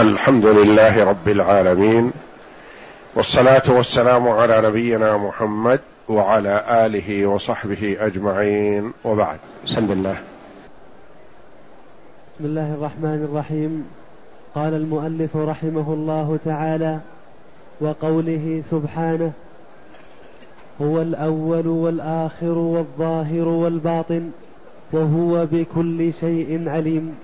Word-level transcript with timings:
الحمد 0.00 0.46
لله 0.46 1.04
رب 1.04 1.28
العالمين 1.28 2.12
والصلاة 3.14 3.62
والسلام 3.68 4.28
على 4.28 4.62
نبينا 4.68 5.16
محمد 5.16 5.80
وعلى 6.08 6.64
آله 6.86 7.26
وصحبه 7.26 7.96
أجمعين 8.00 8.92
وبعد. 9.04 9.38
بسم 9.64 9.92
الله. 9.92 10.16
بسم 12.34 12.44
الله 12.44 12.74
الرحمن 12.74 13.28
الرحيم. 13.30 13.86
قال 14.54 14.74
المؤلف 14.74 15.36
رحمه 15.36 15.92
الله 15.94 16.38
تعالى 16.44 16.98
وقوله 17.80 18.62
سبحانه 18.70 19.32
هو 20.82 21.02
الأول 21.02 21.66
والآخر 21.66 22.58
والظاهر 22.58 23.48
والباطن 23.48 24.30
وهو 24.92 25.46
بكل 25.46 26.12
شيء 26.20 26.68
عليم. 26.68 27.14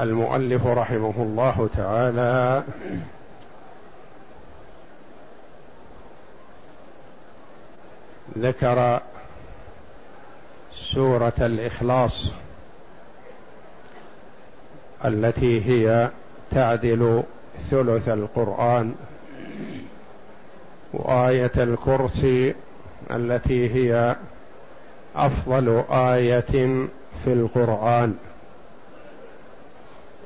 المؤلف 0.00 0.66
رحمه 0.66 1.14
الله 1.16 1.68
تعالى. 1.76 2.62
ذكر 8.38 9.00
سورة 10.74 11.32
الإخلاص 11.40 12.32
التي 15.04 15.64
هي 15.66 16.10
تعدل 16.50 17.22
ثلث 17.70 18.08
القرآن 18.08 18.94
وآية 20.92 21.52
الكرسي 21.56 22.54
التي 23.10 23.74
هي 23.74 24.16
أفضل 25.16 25.84
آية 25.90 26.86
في 27.24 27.32
القرآن. 27.32 28.14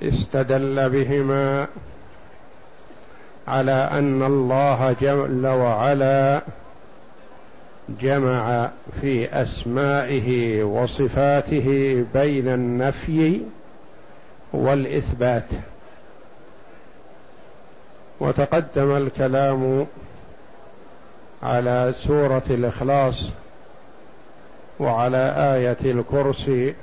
استدل 0.03 0.91
بهما 0.91 1.67
على 3.49 3.89
أن 3.93 4.23
الله 4.23 4.97
جل 5.01 5.47
وعلا 5.47 6.41
جمع 8.01 8.71
في 9.01 9.43
أسمائه 9.43 10.63
وصفاته 10.63 12.05
بين 12.15 12.49
النفي 12.49 13.41
والإثبات. 14.53 15.49
وتقدم 18.21 18.97
الكلام 18.97 19.87
على 21.43 21.95
سورة 21.97 22.43
الإخلاص 22.51 23.31
وعلى 24.81 25.35
آية 25.37 25.93
الكرسي 25.93 26.75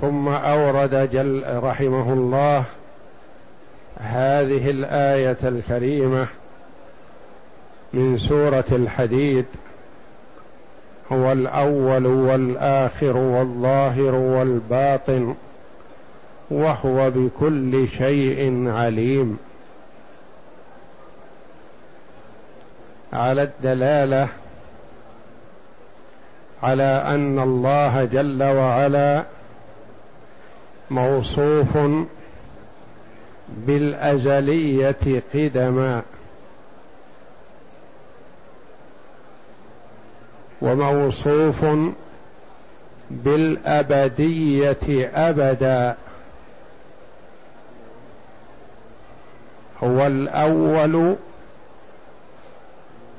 ثم 0.00 0.28
أورد 0.28 1.10
جل 1.12 1.44
رحمه 1.62 2.12
الله 2.12 2.64
هذه 4.00 4.70
الآية 4.70 5.36
الكريمة 5.42 6.26
من 7.92 8.18
سورة 8.18 8.64
الحديد 8.72 9.44
هو 11.12 11.32
الأول 11.32 12.06
والآخر 12.06 13.16
والظاهر 13.16 14.14
والباطن 14.14 15.34
وهو 16.50 17.10
بكل 17.10 17.88
شيء 17.88 18.68
عليم. 18.68 19.38
على 23.12 23.42
الدلالة 23.42 24.28
على 26.62 27.02
أن 27.06 27.38
الله 27.38 28.04
جل 28.04 28.42
وعلا 28.42 29.24
موصوف 30.90 31.78
بالأزلية 33.48 35.22
قدما. 35.34 36.02
وموصوف 40.62 41.66
بالأبدية 43.10 45.10
أبدا. 45.14 45.96
هو 49.84 50.06
الأول 50.06 51.16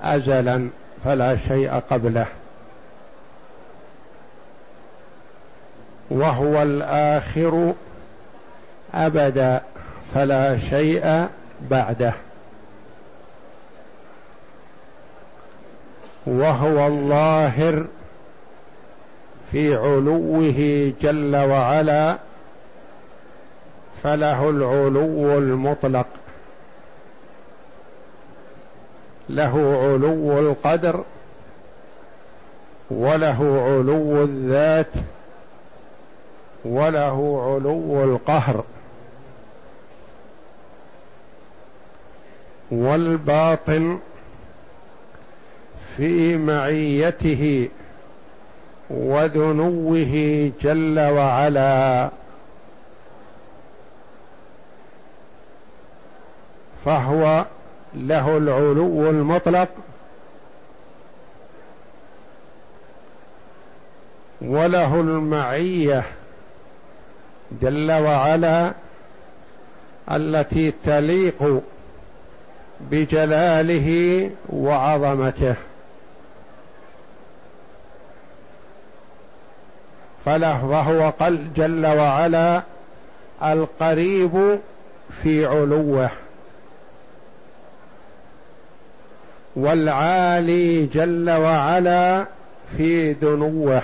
ازلا 0.03 0.69
فلا 1.03 1.37
شيء 1.37 1.73
قبله. 1.73 2.27
وهو 6.09 6.61
الآخر 6.63 7.73
أبدا 8.93 9.61
فلا 10.13 10.57
شيء 10.57 11.27
بعده. 11.61 12.13
وهو 16.25 16.87
الظاهر 16.87 17.85
في 19.51 19.75
علوه 19.75 20.93
جل 21.01 21.35
وعلا 21.35 22.17
فله 24.03 24.49
العلو 24.49 25.37
المطلق. 25.37 26.05
له 29.29 29.79
علو 29.83 30.39
القدر 30.39 31.03
وله 32.91 33.61
علو 33.65 34.23
الذات. 34.23 34.91
وله 36.65 37.41
علو 37.45 38.03
القهر. 38.03 38.63
والباطن 42.71 43.99
في 45.97 46.37
معيته 46.37 47.69
ودنوه 48.89 50.51
جل 50.61 50.99
وعلا. 50.99 52.09
فهو 56.85 57.45
له 57.93 58.37
العلو 58.37 59.09
المطلق. 59.09 59.69
وله 64.41 65.01
المعية 65.01 66.18
جل 67.61 67.91
وعلا 67.91 68.73
التي 70.11 70.73
تليق 70.85 71.61
بجلاله 72.91 74.29
وعظمته. 74.49 75.55
فله 80.25 80.65
وهو 80.65 81.09
قل 81.09 81.53
جل 81.55 81.87
وعلا 81.87 82.61
القريب 83.43 84.59
في 85.23 85.45
علوه. 85.45 86.09
والعالي 89.55 90.85
جل 90.85 91.29
وعلا 91.29 92.25
في 92.77 93.13
دنوه. 93.13 93.81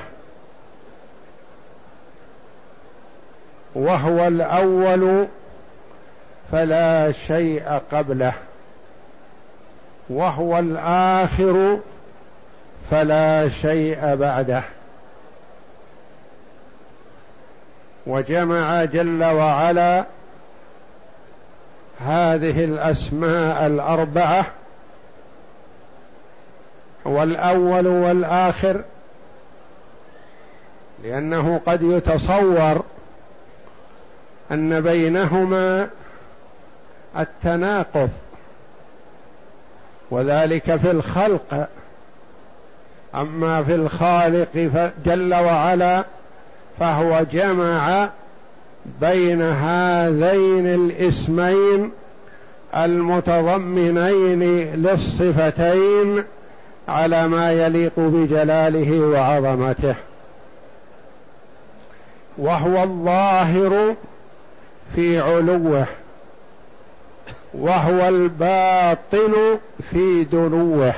وهو 3.75 4.28
الأول 4.28 5.28
فلا 6.52 7.12
شيء 7.12 7.80
قبله 7.91 8.34
وهو 10.09 10.59
الآخر 10.59 11.80
فلا 12.91 13.50
شيء 13.50 14.16
بعده. 14.16 14.63
وجمع 18.08 18.86
جل 18.86 19.24
وعلا 19.24 20.06
هذه 22.00 22.63
الأسماء 22.63 23.66
الأربعة 23.68 24.45
هو 27.07 27.24
الأول 27.24 27.88
والآخر 27.88 28.81
لأنه 31.04 31.62
قد 31.66 31.81
يتصور 31.81 32.83
أن 34.51 34.81
بينهما 34.81 35.89
التناقض 37.19 38.09
وذلك 40.12 40.75
في 40.75 40.92
الخلق. 40.92 41.68
أما 43.15 43.63
في 43.63 43.75
الخالق 43.75 44.92
جل 45.06 45.33
وعلا 45.33 46.03
فهو 46.80 47.25
جمع 47.31 48.09
بين 49.01 49.42
هذين 49.42 50.68
الاسمين 50.68 51.91
المتضمنين 52.75 54.44
للصفتين 54.74 56.24
على 56.88 57.27
ما 57.27 57.51
يليق 57.51 57.94
بجلاله 57.98 59.00
وعظمته. 59.00 59.95
وهو 62.38 62.83
الظاهر 62.83 63.95
في 64.96 65.20
علوه 65.20 65.86
وهو 67.54 68.08
الباطن 68.08 69.60
في 69.92 70.24
دنوه 70.24 70.94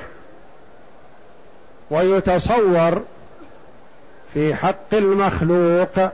ويتصور 1.91 3.01
في 4.33 4.55
حق 4.55 4.93
المخلوق 4.93 6.09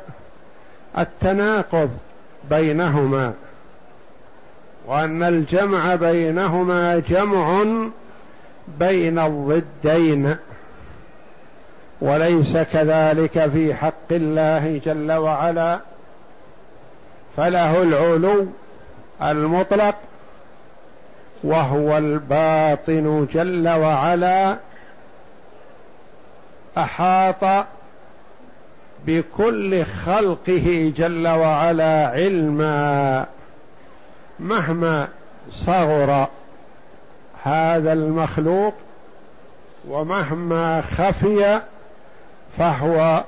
التناقض 0.97 1.89
بينهما 2.49 3.33
وأن 4.85 5.23
الجمع 5.23 5.95
بينهما 5.95 6.99
جمع 6.99 7.63
بين 8.79 9.19
الضدين 9.19 10.35
وليس 12.01 12.57
كذلك 12.57 13.49
في 13.49 13.73
حق 13.75 14.11
الله 14.11 14.81
جل 14.85 15.11
وعلا. 15.11 15.79
فله 17.37 17.81
العلو 17.81 18.47
المطلق 19.21 19.95
وهو 21.43 21.97
الباطن 21.97 23.27
جل 23.33 23.69
وعلا 23.69 24.57
أحاط 26.77 27.65
بكل 29.05 29.85
خلقه 29.85 30.93
جل 30.97 31.27
وعلا 31.27 32.07
علما 32.07 33.25
مهما 34.39 35.07
صغر 35.51 36.27
هذا 37.43 37.93
المخلوق 37.93 38.73
ومهما 39.87 40.81
خفي 40.81 41.61
فهو 42.57 43.23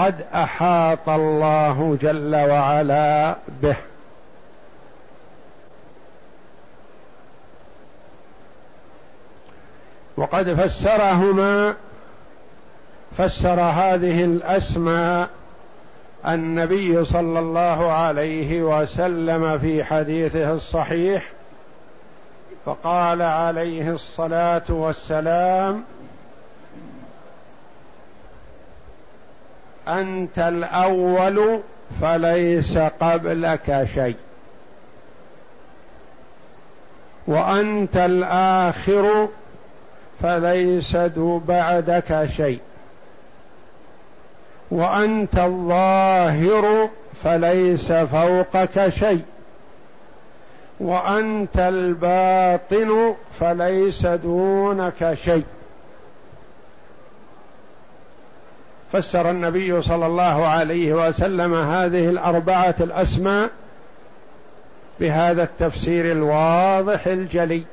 قد 0.00 0.14
أحاط 0.34 1.08
الله 1.08 1.98
جل 2.02 2.34
وعلا 2.36 3.36
به. 3.62 3.76
وقد 10.16 10.54
فسرهما 10.54 11.74
فسر 13.18 13.60
هذه 13.60 14.24
الأسماء 14.24 15.28
النبي 16.26 17.04
صلى 17.04 17.38
الله 17.38 17.92
عليه 17.92 18.62
وسلم 18.62 19.58
في 19.58 19.84
حديثه 19.84 20.52
الصحيح 20.52 21.32
فقال 22.64 23.22
عليه 23.22 23.90
الصلاة 23.90 24.62
والسلام 24.68 25.84
أنت 29.88 30.38
الأول 30.38 31.60
فليس 32.00 32.78
قبلك 32.78 33.88
شيء. 33.94 34.16
وأنت 37.26 37.96
الآخر 37.96 39.28
فليس 40.22 40.96
بعدك 41.48 42.24
شيء. 42.24 42.60
وأنت 44.70 45.38
الظاهر 45.38 46.88
فليس 47.24 47.92
فوقك 47.92 48.88
شيء. 48.88 49.22
وأنت 50.80 51.58
الباطن 51.58 53.14
فليس 53.40 54.06
دونك 54.06 55.14
شيء. 55.14 55.44
فسر 58.92 59.30
النبي 59.30 59.82
صلى 59.82 60.06
الله 60.06 60.46
عليه 60.46 61.08
وسلم 61.08 61.54
هذه 61.54 62.08
الأربعة 62.08 62.74
الأسماء 62.80 63.50
بهذا 65.00 65.42
التفسير 65.42 66.12
الواضح 66.12 67.06
الجلي. 67.06 67.64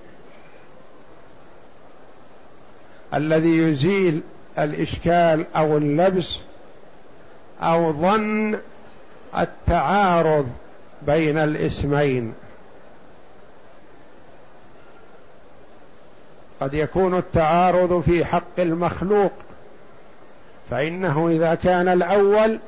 الذي 3.14 3.58
يزيل 3.58 4.22
الإشكال 4.60 5.46
أو 5.56 5.78
اللبس 5.78 6.40
أو 7.62 7.94
ظن 7.94 8.60
التعارض 9.38 10.50
بين 11.02 11.38
الاسمين. 11.38 12.34
قد 16.62 16.74
يكون 16.74 17.18
التعارض 17.18 18.02
في 18.02 18.26
حق 18.26 18.60
المخلوق 18.60 19.32
فإنه 20.72 21.30
إذا 21.30 21.56
كان 21.56 21.88
الأول 21.88 22.60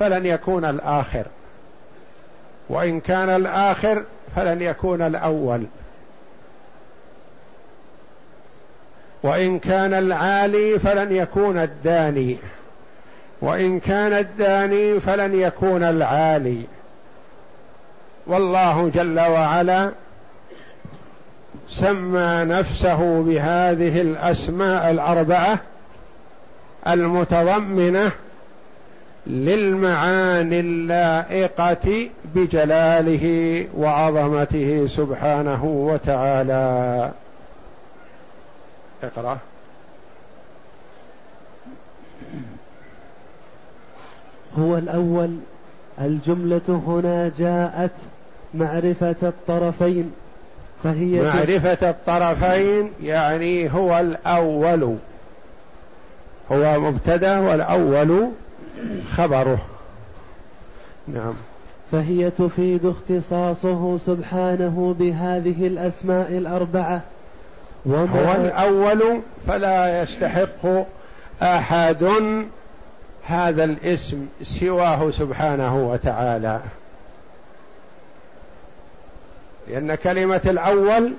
فلن 0.00 0.26
يكون 0.26 0.64
الآخر. 0.64 1.26
وإن 2.68 3.00
كان 3.00 3.28
الآخر 3.28 4.04
فلن 4.36 4.62
يكون 4.62 5.02
الأول. 5.02 5.66
وإن 9.22 9.58
كان 9.58 9.94
العالي 9.94 10.78
فلن 10.78 11.16
يكون 11.16 11.58
الداني. 11.58 12.36
وإن 13.40 13.80
كان 13.80 14.12
الداني 14.12 15.00
فلن 15.00 15.40
يكون 15.40 15.82
العالي. 15.82 16.62
والله 18.26 18.88
جل 18.88 19.20
وعلا 19.20 19.90
سمى 21.68 22.44
نفسه 22.44 23.22
بهذه 23.22 24.00
الأسماء 24.00 24.90
الأربعة 24.90 25.58
المتضمنة 26.88 28.12
للمعاني 29.26 30.60
اللائقة 30.60 32.08
بجلاله 32.34 33.66
وعظمته 33.76 34.86
سبحانه 34.86 35.64
وتعالى. 35.64 37.10
اقرأ. 39.02 39.38
هو 44.58 44.78
الأول. 44.78 45.36
الجملة 46.00 46.82
هنا 46.86 47.30
جاءت 47.38 47.90
معرفة 48.54 49.16
الطرفين 49.22 50.12
فهي 50.84 51.22
معرفة 51.22 51.90
الطرفين 51.90 52.90
يعني 53.02 53.72
هو 53.72 53.98
الأول. 53.98 54.96
هو 56.52 56.80
مبتدأ 56.80 57.38
والأول 57.38 58.28
خبره. 59.10 59.58
نعم. 61.08 61.34
فهي 61.92 62.30
تفيد 62.30 62.86
اختصاصه 62.86 63.96
سبحانه 63.96 64.96
بهذه 64.98 65.66
الأسماء 65.66 66.28
الأربعة. 66.30 67.00
وما 67.86 68.32
هو 68.32 68.44
الأول 68.44 69.20
فلا 69.46 70.02
يستحق 70.02 70.86
أحد 71.42 72.04
هذا 73.26 73.64
الاسم 73.64 74.26
سواه 74.42 75.10
سبحانه 75.10 75.88
وتعالى. 75.90 76.60
لأن 79.68 79.94
كلمة 79.94 80.40
الأول 80.44 81.12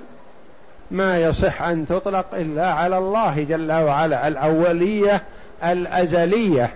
ما 0.90 1.18
يصح 1.18 1.62
أن 1.62 1.86
تطلق 1.86 2.34
إلا 2.34 2.72
على 2.72 2.98
الله 2.98 3.42
جل 3.42 3.72
وعلا 3.72 4.28
الأولية 4.28 5.22
الأزلية. 5.64 6.70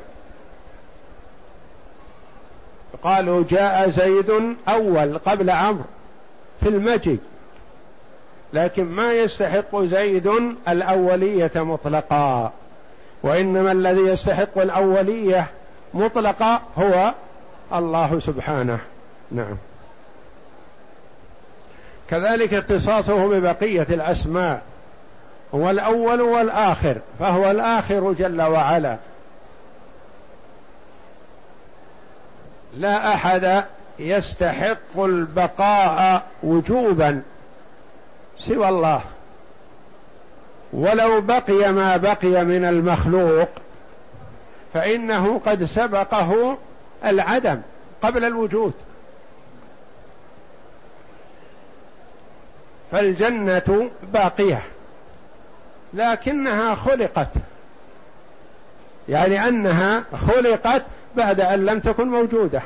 قالوا 3.03 3.45
جاء 3.51 3.91
زيد 3.91 4.57
أول 4.69 5.19
قبل 5.19 5.51
عمرو 5.51 5.85
في 6.61 6.69
المجد 6.69 7.19
لكن 8.53 8.85
ما 8.85 9.13
يستحق 9.13 9.83
زيد 9.83 10.31
الأولية 10.69 11.51
مطلقا. 11.55 12.53
وإنما 13.23 13.73
الذي 13.73 14.01
يستحق 14.01 14.59
الأولية 14.59 15.47
مطلقا 15.95 16.61
هو 16.79 17.15
الله 17.75 18.21
سبحانه. 18.21 18.79
نعم. 19.31 19.57
كذلك 22.11 22.55
اختصاصه 22.55 23.27
ببقية 23.29 23.87
الأسماء 23.91 24.63
هو 25.55 25.71
الأول 25.71 26.21
والآخر 26.21 26.97
فهو 27.19 27.51
الآخر 27.51 28.13
جل 28.13 28.43
وعلا. 28.43 28.97
لا 32.77 33.15
أحد 33.15 33.65
يستحق 33.99 34.99
البقاء 34.99 36.23
وجوبا 36.43 37.23
سوى 38.39 38.69
الله. 38.69 39.03
ولو 40.73 41.21
بقي 41.21 41.73
ما 41.73 41.97
بقي 41.97 42.45
من 42.45 42.65
المخلوق 42.65 43.49
فإنه 44.75 45.41
قد 45.47 45.65
سبقه 45.65 46.59
العدم 47.05 47.61
قبل 48.03 48.25
الوجود. 48.25 48.73
فالجنة 52.93 53.91
باقية. 54.13 54.63
لكنها 55.95 56.75
خلقت. 56.75 57.29
يعني 59.09 59.49
أنها 59.49 60.05
خلقت 60.17 60.83
بعد 61.17 61.41
أن 61.41 61.65
لم 61.65 61.81
تكن 61.81 62.09
موجودة. 62.09 62.63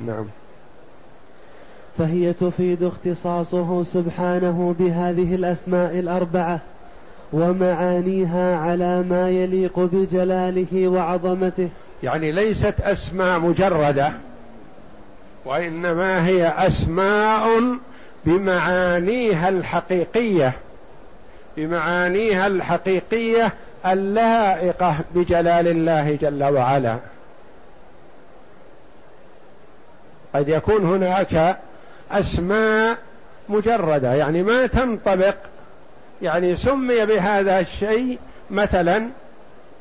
نعم. 0.00 0.26
فهي 1.98 2.32
تفيد 2.32 2.82
اختصاصه 2.82 3.84
سبحانه 3.84 4.74
بهذه 4.78 5.34
الأسماء 5.34 5.98
الأربعة 5.98 6.60
ومعانيها 7.32 8.56
على 8.56 9.02
ما 9.02 9.30
يليق 9.30 9.78
بجلاله 9.78 10.88
وعظمته. 10.88 11.68
يعني 12.02 12.32
ليست 12.32 12.74
أسماء 12.80 13.38
مجردة. 13.40 14.12
وإنما 15.44 16.26
هي 16.26 16.48
أسماء 16.48 17.48
بمعانيها 18.24 19.48
الحقيقية 19.48 20.52
بمعانيها 21.56 22.46
الحقيقية 22.46 23.52
اللائقة 23.86 24.96
بجلال 25.14 25.68
الله 25.68 26.18
جل 26.20 26.44
وعلا. 26.44 26.96
قد 30.34 30.48
يكون 30.48 30.84
هناك 30.86 31.58
أسماء 32.10 32.98
مجردة 33.48 34.14
يعني 34.14 34.42
ما 34.42 34.66
تنطبق 34.66 35.34
يعني 36.22 36.56
سمي 36.56 37.06
بهذا 37.06 37.60
الشيء 37.60 38.18
مثلا 38.50 39.08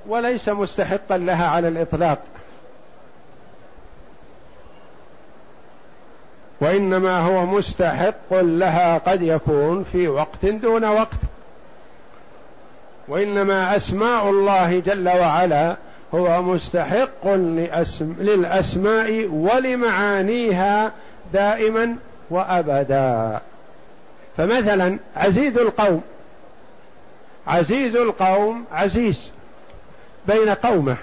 وليس 0.08 0.50
مستحقا 0.50 1.18
لها 1.18 1.48
على 1.48 1.68
الإطلاق. 1.68 2.20
وإنما 6.62 7.20
هو 7.20 7.46
مستحق 7.46 8.34
لها 8.34 8.98
قد 8.98 9.22
يكون 9.22 9.84
في 9.84 10.08
وقت 10.08 10.46
دون 10.46 10.86
وقت. 10.86 11.20
وإنما 13.08 13.76
أسماء 13.76 14.30
الله 14.30 14.80
جل 14.80 15.10
وعلا 15.10 15.76
هو 16.14 16.42
مستحق 16.42 17.28
للأسماء 18.20 19.28
ولمعانيها 19.32 20.92
دائما 21.34 21.96
وأبدا. 22.30 23.40
فمثلا 24.38 25.00
عزيز 25.16 25.58
القوم 25.58 26.02
عزيز 27.48 27.96
القوم 27.96 28.66
عزيز 28.72 29.32
بين 30.28 30.50
قومه. 30.50 30.98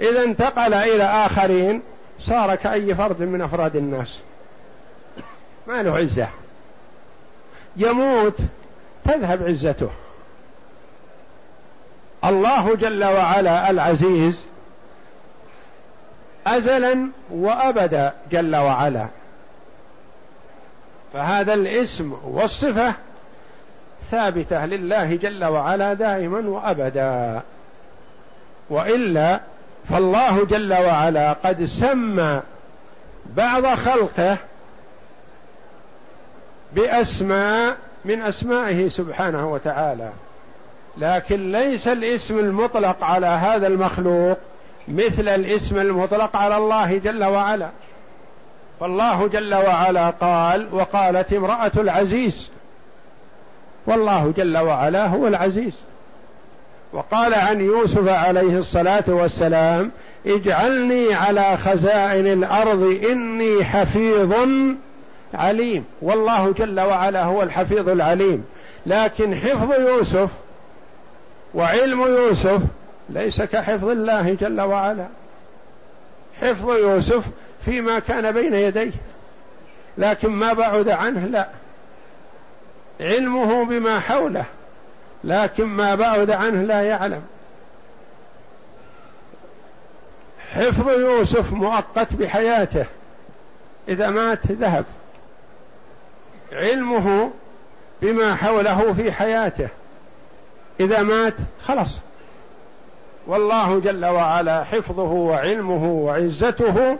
إذا 0.00 0.24
انتقل 0.24 0.74
إلى 0.74 1.04
آخرين 1.04 1.82
صار 2.22 2.54
كأي 2.54 2.94
فرد 2.94 3.22
من 3.22 3.42
أفراد 3.42 3.76
الناس. 3.76 4.20
ما 5.66 5.82
له 5.82 5.96
عزة. 5.96 6.28
يموت 7.76 8.36
تذهب 9.04 9.42
عزته. 9.42 9.90
الله 12.24 12.76
جل 12.76 13.04
وعلا 13.04 13.70
العزيز 13.70 14.46
أزلا 16.46 17.08
وأبدا 17.30 18.12
جل 18.30 18.56
وعلا. 18.56 19.06
فهذا 21.12 21.54
الاسم 21.54 22.18
والصفة 22.24 22.94
ثابتة 24.10 24.66
لله 24.66 25.16
جل 25.16 25.44
وعلا 25.44 25.94
دائما 25.94 26.48
وأبدا. 26.48 27.42
وإلا 28.70 29.40
فالله 29.88 30.44
جل 30.44 30.72
وعلا 30.72 31.32
قد 31.32 31.64
سمى 31.64 32.40
بعض 33.36 33.66
خلقه 33.66 34.36
بأسماء 36.72 37.76
من 38.04 38.22
أسمائه 38.22 38.88
سبحانه 38.88 39.52
وتعالى. 39.52 40.10
لكن 40.98 41.52
ليس 41.52 41.88
الاسم 41.88 42.38
المطلق 42.38 43.04
على 43.04 43.26
هذا 43.26 43.66
المخلوق 43.66 44.38
مثل 44.88 45.28
الاسم 45.28 45.78
المطلق 45.78 46.36
على 46.36 46.56
الله 46.56 46.98
جل 46.98 47.24
وعلا. 47.24 47.68
فالله 48.80 49.28
جل 49.28 49.54
وعلا 49.54 50.10
قال 50.10 50.68
وقالت 50.74 51.32
امرأة 51.32 51.72
العزيز. 51.76 52.50
والله 53.86 54.32
جل 54.36 54.58
وعلا 54.58 55.06
هو 55.06 55.26
العزيز. 55.26 55.74
وقال 56.92 57.34
عن 57.34 57.60
يوسف 57.60 58.08
عليه 58.08 58.58
الصلاة 58.58 59.04
والسلام 59.08 59.90
اجعلني 60.26 61.14
على 61.14 61.56
خزائن 61.56 62.26
الأرض 62.26 62.82
إني 63.10 63.64
حفيظ 63.64 64.34
عليم. 65.34 65.84
والله 66.02 66.52
جل 66.52 66.80
وعلا 66.80 67.24
هو 67.24 67.42
الحفيظ 67.42 67.88
العليم. 67.88 68.44
لكن 68.86 69.34
حفظ 69.34 69.72
يوسف 69.72 70.30
وعلم 71.54 72.00
يوسف 72.00 72.60
ليس 73.08 73.42
كحفظ 73.42 73.88
الله 73.88 74.36
جل 74.40 74.60
وعلا. 74.60 75.06
حفظ 76.40 76.70
يوسف 76.70 77.24
فيما 77.64 77.98
كان 77.98 78.32
بين 78.32 78.54
يديه 78.54 78.92
لكن 79.98 80.28
ما 80.28 80.52
بعد 80.52 80.88
عنه 80.88 81.26
لا. 81.26 81.48
علمه 83.00 83.64
بما 83.64 84.00
حوله. 84.00 84.44
لكن 85.24 85.64
ما 85.64 85.94
بعد 85.94 86.30
عنه 86.30 86.62
لا 86.62 86.82
يعلم. 86.82 87.22
حفظ 90.52 90.88
يوسف 90.88 91.52
مؤقت 91.52 92.14
بحياته. 92.14 92.84
إذا 93.88 94.10
مات 94.10 94.46
ذهب. 94.46 94.84
علمه 96.52 97.30
بما 98.02 98.34
حوله 98.34 98.92
في 98.92 99.12
حياته. 99.12 99.68
إذا 100.80 101.02
مات 101.02 101.34
خلص 101.64 101.98
والله 103.26 103.80
جل 103.80 104.04
وعلا 104.04 104.64
حفظه 104.64 105.02
وعلمه 105.02 105.84
وعزته 105.84 106.98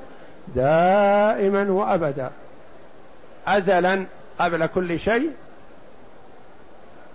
دائما 0.54 1.66
وأبدا. 1.70 2.30
أزلا 3.46 4.04
قبل 4.38 4.66
كل 4.66 5.00
شيء. 5.00 5.30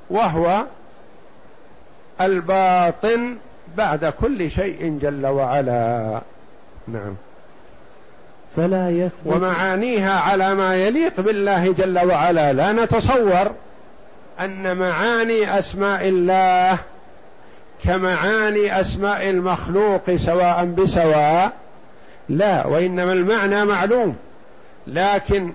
وهو 0.09 0.63
الباطن 2.21 3.35
بعد 3.77 4.05
كل 4.05 4.51
شيء 4.51 4.99
جل 5.01 5.25
وعلا. 5.25 6.21
نعم. 6.87 7.15
فلا 8.55 8.89
يثبت 8.89 9.11
ومعانيها 9.25 10.19
على 10.19 10.55
ما 10.55 10.75
يليق 10.75 11.21
بالله 11.21 11.71
جل 11.73 11.99
وعلا. 11.99 12.53
لا 12.53 12.71
نتصور 12.71 13.51
أن 14.39 14.77
معاني 14.77 15.59
أسماء 15.59 16.07
الله 16.07 16.79
كمعاني 17.83 18.81
أسماء 18.81 19.29
المخلوق 19.29 20.15
سواء 20.15 20.65
بسواء 20.65 21.51
لا 22.29 22.67
وإنما 22.67 23.13
المعنى 23.13 23.65
معلوم. 23.65 24.15
لكن 24.87 25.53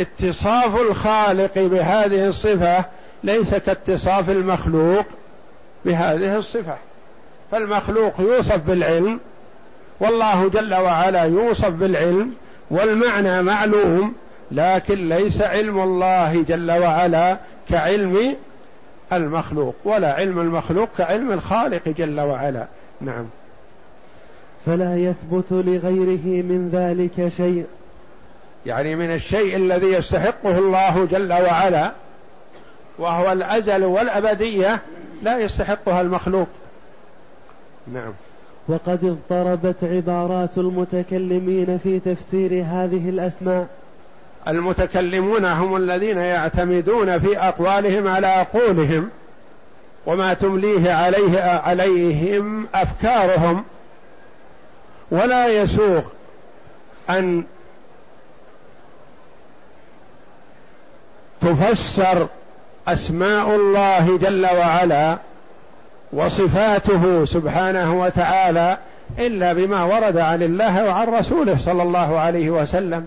اتصاف 0.00 0.76
الخالق 0.76 1.58
بهذه 1.58 2.26
الصفة 2.26 2.84
ليس 3.24 3.54
كاتصاف 3.54 4.30
المخلوق. 4.30 5.04
بهذه 5.86 6.36
الصفة. 6.36 6.76
فالمخلوق 7.52 8.20
يوصف 8.20 8.56
بالعلم 8.56 9.20
والله 10.00 10.48
جل 10.48 10.74
وعلا 10.74 11.22
يوصف 11.22 11.70
بالعلم 11.70 12.34
والمعنى 12.70 13.42
معلوم 13.42 14.14
لكن 14.52 15.08
ليس 15.08 15.42
علم 15.42 15.80
الله 15.82 16.44
جل 16.48 16.70
وعلا 16.72 17.36
كعلم 17.70 18.36
المخلوق 19.12 19.74
ولا 19.84 20.12
علم 20.12 20.40
المخلوق 20.40 20.88
كعلم 20.98 21.32
الخالق 21.32 21.88
جل 21.88 22.20
وعلا. 22.20 22.66
نعم. 23.00 23.24
فلا 24.66 24.96
يثبت 24.96 25.52
لغيره 25.52 26.42
من 26.42 26.70
ذلك 26.72 27.32
شيء. 27.36 27.66
يعني 28.66 28.96
من 28.96 29.14
الشيء 29.14 29.56
الذي 29.56 29.86
يستحقه 29.86 30.58
الله 30.58 31.08
جل 31.10 31.32
وعلا 31.32 31.92
وهو 32.98 33.32
الأزل 33.32 33.84
والأبدية 33.84 34.82
لا 35.22 35.38
يستحقها 35.38 36.00
المخلوق. 36.00 36.48
نعم. 37.92 38.12
وقد 38.68 39.04
اضطربت 39.04 39.76
عبارات 39.82 40.58
المتكلمين 40.58 41.78
في 41.78 42.00
تفسير 42.00 42.52
هذه 42.52 43.08
الأسماء. 43.08 43.66
المتكلمون 44.48 45.44
هم 45.44 45.76
الذين 45.76 46.18
يعتمدون 46.18 47.18
في 47.18 47.38
أقوالهم 47.38 48.08
على 48.08 48.26
عقولهم 48.26 49.10
وما 50.06 50.34
تمليه 50.34 50.92
عليه 50.92 51.40
عليهم 51.40 52.66
أفكارهم. 52.74 53.64
ولا 55.10 55.46
يسوغ 55.46 56.02
أن 57.10 57.44
تفسر 61.40 62.28
أسماء 62.88 63.56
الله 63.56 64.18
جل 64.18 64.46
وعلا 64.46 65.18
وصفاته 66.12 67.24
سبحانه 67.24 68.00
وتعالى 68.00 68.78
إلا 69.18 69.52
بما 69.52 69.84
ورد 69.84 70.16
عن 70.16 70.42
الله 70.42 70.84
وعن 70.84 71.08
رسوله 71.08 71.58
صلى 71.58 71.82
الله 71.82 72.20
عليه 72.20 72.50
وسلم. 72.50 73.06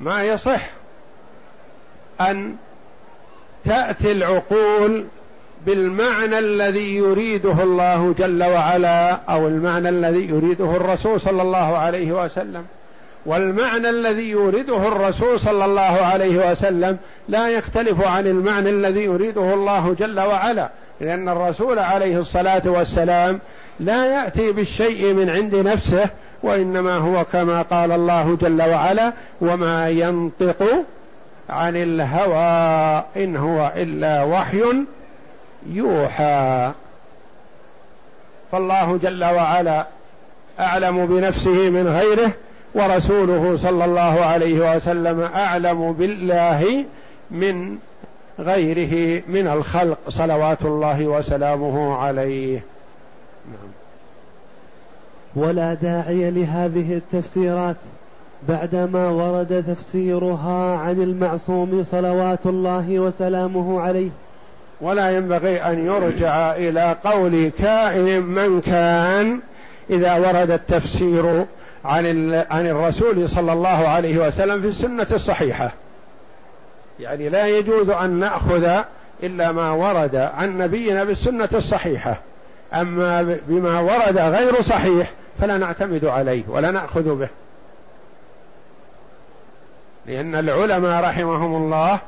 ما 0.00 0.24
يصح 0.24 0.60
أن 2.20 2.56
تأتي 3.64 4.12
العقول 4.12 5.06
بالمعنى 5.66 6.38
الذي 6.38 6.96
يريده 6.96 7.62
الله 7.62 8.14
جل 8.18 8.44
وعلا 8.44 9.10
أو 9.12 9.46
المعنى 9.46 9.88
الذي 9.88 10.28
يريده 10.28 10.76
الرسول 10.76 11.20
صلى 11.20 11.42
الله 11.42 11.78
عليه 11.78 12.24
وسلم. 12.24 12.64
والمعنى 13.26 13.90
الذي 13.90 14.30
يريده 14.30 14.88
الرسول 14.88 15.40
صلى 15.40 15.64
الله 15.64 15.82
عليه 15.82 16.50
وسلم 16.50 16.96
لا 17.28 17.48
يختلف 17.48 18.06
عن 18.06 18.26
المعنى 18.26 18.70
الذي 18.70 19.04
يريده 19.04 19.54
الله 19.54 19.94
جل 19.98 20.20
وعلا 20.20 20.68
لأن 21.00 21.28
الرسول 21.28 21.78
عليه 21.78 22.18
الصلاة 22.18 22.62
والسلام 22.66 23.40
لا 23.80 24.06
يأتي 24.06 24.52
بالشيء 24.52 25.12
من 25.12 25.30
عند 25.30 25.54
نفسه 25.54 26.08
وإنما 26.42 26.96
هو 26.96 27.24
كما 27.24 27.62
قال 27.62 27.92
الله 27.92 28.36
جل 28.40 28.62
وعلا 28.62 29.12
وما 29.40 29.88
ينطق 29.88 30.84
عن 31.50 31.76
الهوى 31.76 33.04
إن 33.16 33.36
هو 33.36 33.72
إلا 33.76 34.22
وحي 34.22 34.62
يوحى 35.70 36.72
فالله 38.52 38.98
جل 39.02 39.24
وعلا 39.24 39.86
أعلم 40.60 41.06
بنفسه 41.06 41.70
من 41.70 41.88
غيره 41.88 42.32
ورسوله 42.76 43.56
صلى 43.56 43.84
الله 43.84 44.24
عليه 44.24 44.76
وسلم 44.76 45.20
أعلم 45.20 45.92
بالله 45.92 46.84
من 47.30 47.78
غيره 48.38 49.22
من 49.28 49.48
الخلق 49.48 49.98
صلوات 50.08 50.62
الله 50.62 51.06
وسلامه 51.06 51.96
عليه 51.96 52.60
نعم. 53.46 53.70
ولا 55.36 55.74
داعي 55.74 56.30
لهذه 56.30 56.94
التفسيرات 56.94 57.76
بعدما 58.48 59.08
ورد 59.08 59.64
تفسيرها 59.68 60.76
عن 60.76 61.02
المعصوم 61.02 61.84
صلوات 61.90 62.46
الله 62.46 62.98
وسلامه 62.98 63.80
عليه 63.80 64.10
ولا 64.80 65.10
ينبغي 65.10 65.56
أن 65.56 65.86
يرجع 65.86 66.52
إلى 66.56 66.96
قول 67.04 67.50
كائن 67.58 68.22
من 68.22 68.60
كان 68.60 69.40
إذا 69.90 70.14
ورد 70.14 70.50
التفسير 70.50 71.44
عن 71.86 72.34
عن 72.50 72.66
الرسول 72.66 73.28
صلى 73.28 73.52
الله 73.52 73.88
عليه 73.88 74.26
وسلم 74.26 74.60
في 74.62 74.68
السنة 74.68 75.06
الصحيحة. 75.12 75.72
يعني 77.00 77.28
لا 77.28 77.46
يجوز 77.46 77.90
أن 77.90 78.10
نأخذ 78.10 78.68
إلا 79.22 79.52
ما 79.52 79.70
ورد 79.70 80.16
عن 80.16 80.58
نبينا 80.58 81.04
بالسنة 81.04 81.48
الصحيحة. 81.54 82.20
أما 82.74 83.38
بما 83.48 83.80
ورد 83.80 84.18
غير 84.18 84.60
صحيح 84.60 85.10
فلا 85.40 85.56
نعتمد 85.56 86.04
عليه 86.04 86.42
ولا 86.48 86.70
نأخذ 86.70 87.14
به. 87.14 87.28
لأن 90.06 90.34
العلماء 90.34 91.04
رحمهم 91.04 91.56
الله 91.56 91.98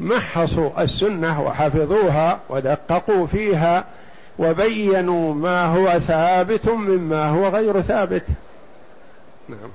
محصوا 0.00 0.82
السنة 0.82 1.42
وحفظوها 1.42 2.38
ودققوا 2.48 3.26
فيها 3.26 3.84
وبينوا 4.38 5.34
ما 5.34 5.64
هو 5.64 5.98
ثابت 5.98 6.68
مما 6.68 7.28
هو 7.28 7.48
غير 7.48 7.80
ثابت. 7.80 8.22
نعم 9.48 9.70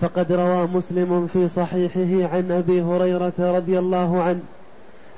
فقد 0.00 0.32
روى 0.32 0.66
مسلم 0.66 1.26
في 1.26 1.48
صحيحه 1.48 2.34
عن 2.34 2.50
أبي 2.50 2.82
هريرة 2.82 3.32
رضي 3.38 3.78
الله 3.78 4.22
عنه 4.22 4.40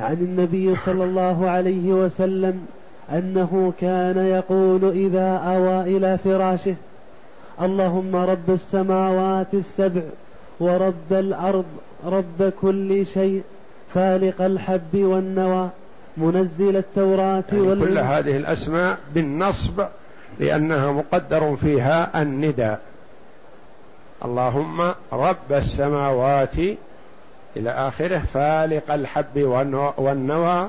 عن 0.01 0.15
النبي 0.15 0.77
صلى 0.77 1.05
الله 1.05 1.49
عليه 1.51 1.93
وسلم 1.93 2.67
أنه 3.13 3.73
كان 3.81 4.19
يقول 4.19 4.85
إذا 4.85 5.37
أوى 5.37 5.97
إلى 5.97 6.19
فراشه 6.19 6.75
اللهم 7.63 8.17
رب 8.17 8.51
السماوات 8.51 9.55
السبع 9.55 10.03
ورب 10.61 11.13
الأرض 11.13 11.65
رب 12.07 12.53
كل 12.61 13.07
شيء 13.07 13.43
فالق 13.95 14.43
الحب 14.43 14.95
والنوى 14.95 15.69
منزل 16.17 16.77
التوراة 16.77 17.45
يعني. 17.53 17.81
كل 17.81 17.99
هذه 17.99 18.37
الأسماء 18.37 18.99
بالنصب 19.15 19.83
لأنها 20.39 20.93
مقدر 20.93 21.57
فيها 21.57 22.23
الندى 22.23 22.75
اللهم 24.25 24.95
رب 25.13 25.53
السماوات 25.53 26.57
إلى 27.57 27.71
آخره 27.71 28.19
فالق 28.19 28.93
الحب 28.93 29.43
والنوى 29.99 30.69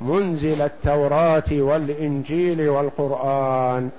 منزل 0.00 0.62
التوراة 0.62 1.50
والإنجيل 1.52 2.68
والقرآن. 2.68 3.90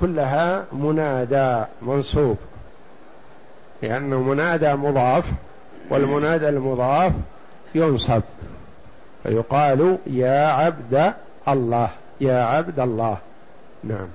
كلها 0.00 0.64
منادى 0.72 1.64
منصوب. 1.82 2.36
لأنه 3.82 4.22
منادى 4.22 4.74
مضاف 4.74 5.24
والمنادى 5.90 6.48
المضاف 6.48 7.12
ينصب. 7.74 8.22
فيقال 9.22 9.98
يا 10.06 10.46
عبد 10.46 11.12
الله 11.48 11.90
يا 12.20 12.44
عبد 12.44 12.80
الله. 12.80 13.16
نعم. 13.84 14.08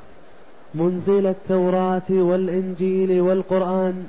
منزل 0.76 1.28
التوراة 1.28 2.10
والإنجيل 2.10 3.22
والقرآن. 3.22 4.08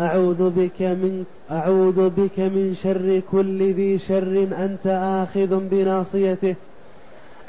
أعوذ 0.00 0.50
بك 0.50 0.82
من 0.82 1.24
أعوذ 1.50 2.08
بك 2.08 2.38
من 2.38 2.76
شر 2.82 3.20
كل 3.32 3.72
ذي 3.72 3.98
شر. 3.98 4.46
أنت 4.58 4.86
آخذ 4.86 5.60
بناصيته. 5.70 6.54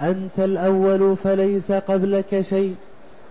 أنت 0.01 0.39
الأول 0.39 1.17
فليس 1.23 1.71
قبلك 1.71 2.41
شيء 2.41 2.75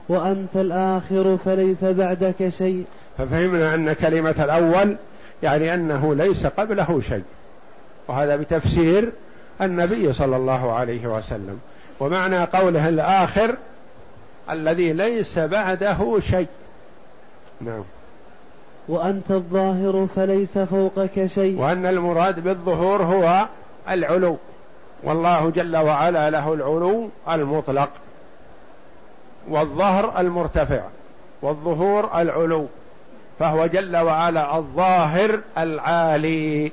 وأنت 0.08 0.56
الآخر 0.56 1.36
فليس 1.44 1.84
بعدك 1.84 2.48
شيء. 2.48 2.84
ففهمنا 3.18 3.74
أن 3.74 3.92
كلمة 3.92 4.44
الأول 4.44 4.96
يعني 5.42 5.74
أنه 5.74 6.14
ليس 6.14 6.46
قبله 6.46 7.00
شيء. 7.08 7.24
وهذا 8.08 8.36
بتفسير 8.36 9.10
النبي 9.62 10.12
صلى 10.12 10.36
الله 10.36 10.72
عليه 10.72 11.06
وسلم. 11.06 11.58
ومعنى 12.00 12.44
قوله 12.44 12.88
الآخر 12.88 13.56
الذي 14.50 14.92
ليس 14.92 15.38
بعده 15.38 16.20
شيء. 16.20 16.48
نعم. 17.60 17.84
وأنت 18.88 19.30
الظاهر 19.30 20.06
فليس 20.16 20.58
فوقك 20.58 21.26
شيء. 21.26 21.60
وأن 21.60 21.86
المراد 21.86 22.40
بالظهور 22.40 23.02
هو 23.02 23.46
العلو. 23.90 24.36
والله 25.02 25.50
جل 25.50 25.76
وعلا 25.76 26.30
له 26.30 26.52
العلو 26.52 27.08
المطلق. 27.28 27.90
والظهر 29.48 30.20
المرتفع. 30.20 30.82
والظهور 31.42 32.20
العلو. 32.20 32.66
فهو 33.38 33.66
جل 33.66 33.96
وعلا 33.96 34.56
الظاهر 34.56 35.40
العالي. 35.58 36.72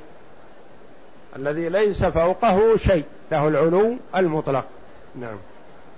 الذي 1.36 1.70
ليس 1.70 2.06
فوقه 2.06 2.78
شيء. 2.78 3.04
له 3.32 3.48
العلو 3.48 3.96
المطلق. 4.16 4.66
نعم. 5.16 5.38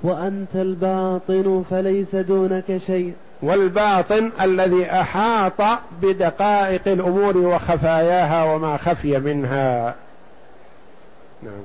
وأنت 0.04 0.56
الباطن 0.56 1.64
فليس 1.70 2.16
دونك 2.16 2.78
شيء. 2.78 3.14
والباطن 3.42 4.32
الذي 4.42 4.86
أحاط 4.86 5.80
بدقائق 6.02 6.88
الأمور 6.88 7.38
وخفاياها 7.38 8.54
وما 8.54 8.78
خفي 8.78 9.20
منها. 9.20 9.96
نعم. 11.44 11.64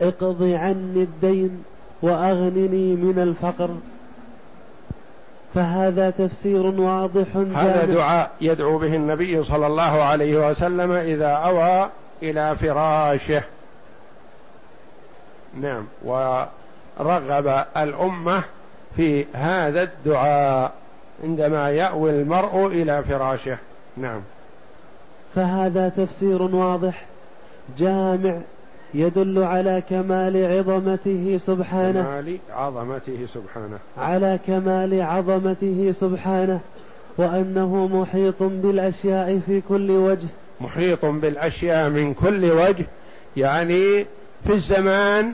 اقض 0.00 0.42
عني 0.42 1.02
الدين 1.02 1.64
وأغنني 2.02 2.94
من 2.94 3.18
الفقر. 3.18 3.70
فهذا 5.54 6.10
تفسير 6.10 6.66
واضح 6.66 7.36
هذا 7.54 7.84
دعاء 7.84 8.30
يدعو 8.40 8.78
به 8.78 8.94
النبي 8.94 9.44
صلى 9.44 9.66
الله 9.66 10.02
عليه 10.02 10.50
وسلم 10.50 10.92
إذا 10.92 11.30
أوى 11.30 11.88
إلى 12.22 12.56
فراشه. 12.56 13.42
نعم. 15.60 15.84
ورغب 16.98 17.64
الأمة 17.76 18.42
في 18.96 19.24
هذا 19.32 19.82
الدعاء 19.82 20.72
عندما 21.24 21.70
يأوي 21.70 22.10
المرء 22.10 22.66
إلى 22.66 23.02
فراشه. 23.02 23.58
نعم. 23.96 24.20
فهذا 25.34 25.88
تفسير 25.88 26.42
واضح. 26.42 27.04
جامع 27.78 28.38
يدل 28.94 29.42
على 29.42 29.82
كمال 29.90 30.58
عظمته 30.58 31.38
سبحانه. 31.46 32.02
كمال 32.02 32.38
عظمته 32.50 33.26
سبحانه. 33.34 33.78
على 33.98 34.38
كمال 34.46 35.02
عظمته 35.02 35.92
سبحانه. 35.92 36.60
وأنه 37.18 37.86
محيط 37.86 38.42
بالأشياء 38.42 39.40
في 39.46 39.60
كل 39.68 39.90
وجه. 39.90 40.28
محيط 40.60 41.04
بالأشياء 41.04 41.90
من 41.90 42.14
كل 42.14 42.44
وجه 42.50 42.86
يعني 43.36 44.06
في 44.46 44.52
الزمان 44.52 45.32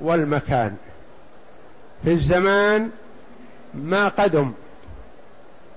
والمكان. 0.00 0.74
في 2.04 2.12
الزمان 2.12 2.90
ما 3.74 4.08
قدم 4.08 4.52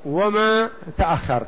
وما 0.06 0.70
تأخر 0.98 1.44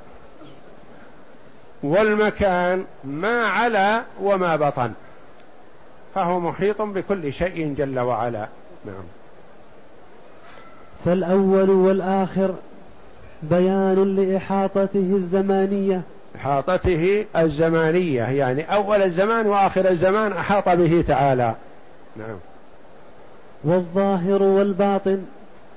والمكان 1.83 2.85
ما 3.03 3.45
علا 3.45 4.03
وما 4.21 4.55
بطن 4.55 4.91
فهو 6.15 6.39
محيط 6.39 6.81
بكل 6.81 7.33
شيء 7.33 7.73
جل 7.77 7.99
وعلا. 7.99 8.47
نعم. 8.85 9.03
فالأول 11.05 11.69
والآخر 11.69 12.55
بيان 13.43 14.15
لإحاطته 14.15 15.11
الزمانية. 15.15 16.01
إحاطته 16.35 17.25
الزمانية 17.35 18.23
يعني 18.23 18.73
أول 18.73 19.01
الزمان 19.01 19.47
وآخر 19.47 19.89
الزمان 19.89 20.33
أحاط 20.33 20.69
به 20.69 21.03
تعالى. 21.07 21.55
نعم. 22.15 22.37
والظاهر 23.63 24.43
والباطن 24.43 25.21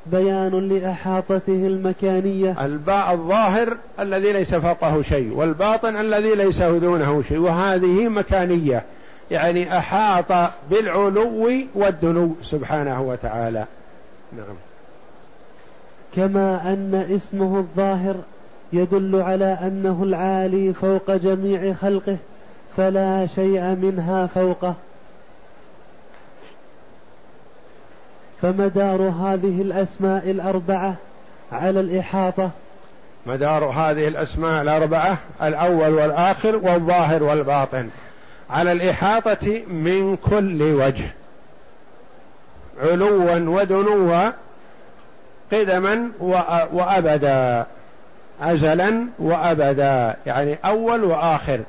بيان 0.06 0.68
لإحاطته 0.68 1.66
المكانية. 1.66 2.64
الباء 2.64 3.12
الظاهر 3.12 3.76
الذي 4.00 4.32
ليس 4.32 4.54
فوقه 4.54 5.02
شيء 5.02 5.32
والباطن 5.34 5.96
الذي 5.96 6.34
ليس 6.34 6.62
دونه 6.62 7.22
شيء 7.28 7.38
وهذه 7.38 8.08
مكانية. 8.08 8.82
يعني 9.30 9.78
أحاط 9.78 10.50
بالعلو 10.70 11.50
والدنو 11.74 12.34
سبحانه 12.42 13.02
وتعالى. 13.02 13.64
نعم. 14.36 14.56
كما 16.16 16.72
أن 16.72 17.06
اسمه 17.10 17.58
الظاهر 17.58 18.16
يدل 18.72 19.22
على 19.22 19.58
أنه 19.62 20.02
العالي 20.02 20.72
فوق 20.72 21.10
جميع 21.10 21.72
خلقه 21.72 22.16
فلا 22.76 23.26
شيء 23.26 23.62
منها 23.62 24.26
فوقه. 24.26 24.74
فمدار 28.44 29.02
هذه 29.02 29.62
الأسماء 29.62 30.30
الأربعة 30.30 30.94
على 31.52 31.80
الإحاطة. 31.80 32.50
مدار 33.26 33.64
هذه 33.64 34.08
الأسماء 34.08 34.62
الأربعة 34.62 35.18
الأول 35.42 35.94
والآخر 35.94 36.56
والظاهر 36.56 37.22
والباطن. 37.22 37.88
على 38.50 38.72
الإحاطة 38.72 39.62
من 39.66 40.16
كل 40.16 40.62
وجه. 40.62 41.10
علوا 42.82 43.34
ودنوا 43.34 44.32
قدما 45.52 46.08
وأبدا. 46.72 47.66
أزلا 48.40 49.06
وأبدا. 49.18 50.16
يعني 50.26 50.58
أول 50.64 51.04
وآخر. 51.04 51.60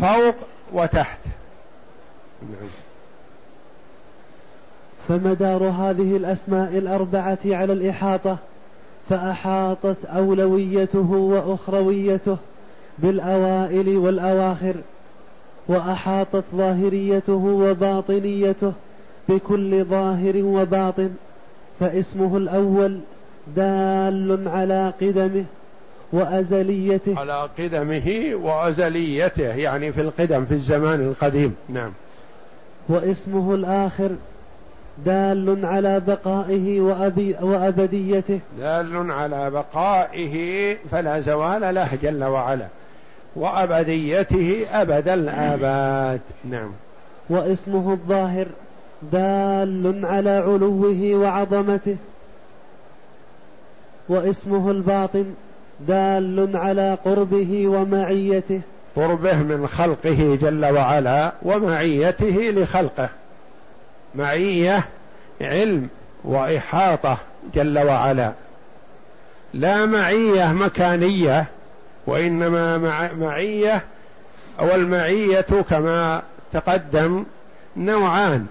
فوق 0.00 0.34
وتحت. 0.72 1.20
نعم. 2.42 2.68
فمدار 5.08 5.64
هذه 5.64 6.16
الأسماء 6.16 6.78
الأربعة 6.78 7.38
على 7.46 7.72
الإحاطة؟ 7.72 8.36
فأحاطت 9.10 10.04
أولويته 10.04 11.10
وأخرويته 11.10 12.36
بالأوائل 12.98 13.88
والأواخر 13.96 14.74
وأحاطت 15.68 16.44
ظاهريته 16.56 17.32
وباطنيته 17.32 18.72
بكل 19.28 19.84
ظاهر 19.84 20.36
وباطن 20.36 21.10
فاسمه 21.80 22.36
الأول 22.36 22.98
دال 23.56 24.48
على 24.48 24.92
قدمه 25.00 25.44
وأزليته. 26.12 27.18
على 27.18 27.48
قدمه 27.58 28.30
وأزليته 28.34 29.42
يعني 29.42 29.92
في 29.92 30.00
القدم 30.00 30.44
في 30.44 30.54
الزمان 30.54 31.00
القديم. 31.00 31.54
نعم. 31.68 31.90
واسمه 32.88 33.54
الآخر 33.54 34.10
دال 35.06 35.66
على 35.66 36.00
بقائه 36.00 36.80
وأبي 36.80 37.36
وأبديته. 37.40 38.40
دال 38.58 39.10
على 39.10 39.50
بقائه 39.50 40.76
فلا 40.90 41.20
زوال 41.20 41.74
له 41.74 41.88
جل 42.02 42.24
وعلا. 42.24 42.66
وأبديته 43.36 44.66
أبد 44.72 45.08
الآباد. 45.08 46.20
نعم. 46.50 46.70
واسمه 47.30 47.92
الظاهر 47.92 48.46
دال 49.12 50.06
على 50.06 50.30
علوه 50.30 51.14
وعظمته. 51.14 51.96
واسمه 54.08 54.70
الباطن 54.70 55.24
دال 55.80 56.56
على 56.56 56.98
قربه 57.04 57.68
ومعيته. 57.68 58.60
قربه 58.96 59.36
من 59.36 59.66
خلقه 59.66 60.38
جل 60.42 60.64
وعلا 60.64 61.32
ومعيته 61.42 62.50
لخلقه. 62.56 63.08
معية 64.14 64.84
علم 65.40 65.88
وإحاطة 66.24 67.18
جل 67.54 67.78
وعلا. 67.78 68.32
لا 69.54 69.86
معية 69.86 70.52
مكانية 70.52 71.44
وإنما 72.06 72.78
معية 73.18 73.82
أو 74.60 74.74
المعيه 74.74 75.40
كما 75.70 76.22
تقدم 76.52 77.24
نوعان. 77.76 78.46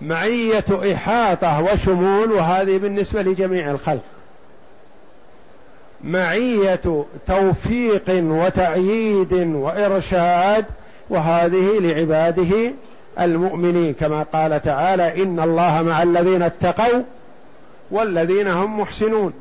معية 0.00 0.94
إحاطة 0.94 1.60
وشمول 1.60 2.32
وهذه 2.32 2.78
بالنسبة 2.78 3.22
لجميع 3.22 3.70
الخلق. 3.70 4.02
معية 6.04 7.04
توفيق 7.26 8.04
وتأييد 8.08 9.32
وإرشاد 9.32 10.64
وهذه 11.10 11.78
لعباده 11.78 12.72
المؤمنين 13.20 13.94
كما 13.94 14.22
قال 14.22 14.62
تعالى 14.62 15.22
إن 15.22 15.40
الله 15.40 15.82
مع 15.82 16.02
الذين 16.02 16.42
اتقوا 16.42 17.02
والذين 17.90 18.48
هم 18.48 18.80
محسنون. 18.80 19.32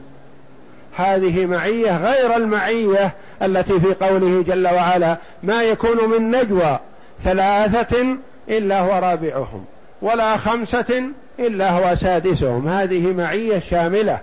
هذه 0.97 1.45
معية 1.45 1.97
غير 1.97 2.35
المعية 2.35 3.11
التي 3.41 3.79
في 3.79 3.93
قوله 4.05 4.43
جل 4.43 4.67
وعلا 4.67 5.17
ما 5.43 5.63
يكون 5.63 6.09
من 6.09 6.31
نجوى 6.31 6.79
ثلاثة 7.23 8.05
إلا 8.49 8.79
هو 8.79 8.99
رابعهم 8.99 9.65
ولا 10.01 10.37
خمسة 10.37 11.03
إلا 11.39 11.71
هو 11.71 11.95
سادسهم. 11.95 12.67
هذه 12.67 13.13
معية 13.13 13.59
شاملة. 13.59 14.19